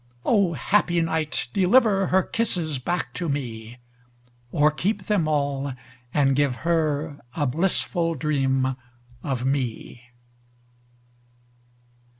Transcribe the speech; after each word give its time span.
O, 0.25 0.53
happy 0.53 0.99
night, 0.99 1.49
deliverHer 1.53 2.31
kisses 2.31 2.79
back 2.79 3.13
to 3.13 3.29
me, 3.29 3.77
Or 4.51 4.71
keep 4.71 5.03
them 5.03 5.27
all, 5.27 5.73
and 6.11 6.35
give 6.35 6.57
herA 6.65 7.21
blissful 7.45 8.15
dream 8.15 8.75
of 9.21 9.45
me! 9.45 10.09